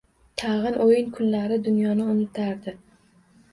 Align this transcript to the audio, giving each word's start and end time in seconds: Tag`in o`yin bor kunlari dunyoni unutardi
Tag`in 0.41 0.77
o`yin 0.85 1.03
bor 1.11 1.11
kunlari 1.19 1.61
dunyoni 1.69 2.09
unutardi 2.17 2.77